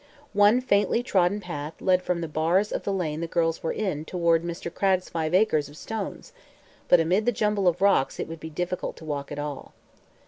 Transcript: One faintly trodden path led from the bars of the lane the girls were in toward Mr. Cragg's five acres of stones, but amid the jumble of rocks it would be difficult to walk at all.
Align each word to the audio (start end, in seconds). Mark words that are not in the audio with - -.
One 0.33 0.61
faintly 0.61 1.03
trodden 1.03 1.39
path 1.39 1.79
led 1.79 2.01
from 2.01 2.21
the 2.21 2.27
bars 2.27 2.71
of 2.71 2.81
the 2.81 2.91
lane 2.91 3.21
the 3.21 3.27
girls 3.27 3.61
were 3.61 3.71
in 3.71 4.03
toward 4.03 4.41
Mr. 4.43 4.73
Cragg's 4.73 5.09
five 5.11 5.35
acres 5.35 5.69
of 5.69 5.77
stones, 5.77 6.33
but 6.87 6.99
amid 6.99 7.27
the 7.27 7.31
jumble 7.31 7.67
of 7.67 7.81
rocks 7.83 8.19
it 8.19 8.27
would 8.27 8.39
be 8.39 8.49
difficult 8.49 8.97
to 8.97 9.05
walk 9.05 9.31
at 9.31 9.37
all. 9.37 9.73